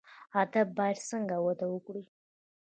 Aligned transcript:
ادب 0.41 0.67
باید 0.77 0.99
څنګه 1.09 1.35
وده 1.45 1.65
وکړي؟ 1.73 2.03